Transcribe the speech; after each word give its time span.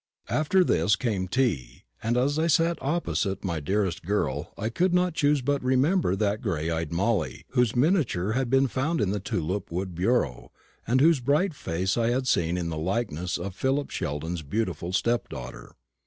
After 0.29 0.63
this 0.63 0.95
came 0.95 1.27
tea; 1.27 1.83
and 2.01 2.17
as 2.17 2.39
I 2.39 2.47
sat 2.47 2.79
opposite 2.81 3.43
my 3.43 3.59
dearest 3.59 4.01
girl 4.03 4.51
I 4.57 4.69
could 4.69 4.95
not 4.95 5.13
choose 5.13 5.43
but 5.43 5.63
remember 5.63 6.15
that 6.15 6.41
gray 6.41 6.71
eyed 6.71 6.91
Molly, 6.91 7.45
whose 7.49 7.75
miniature 7.75 8.31
had 8.31 8.49
been 8.49 8.67
found 8.67 8.99
in 8.99 9.11
the 9.11 9.19
tulip 9.19 9.69
wood 9.71 9.93
bureau, 9.93 10.51
and 10.87 11.01
in 11.01 11.05
whose 11.05 11.19
bright 11.19 11.53
face 11.53 11.97
I 11.97 12.09
had 12.09 12.27
seen 12.27 12.55
the 12.55 12.77
likeness 12.79 13.37
of 13.37 13.53
Philip 13.53 13.91
Sheldon's 13.91 14.41
beautiful 14.41 14.91
stepdaughter. 14.91 15.75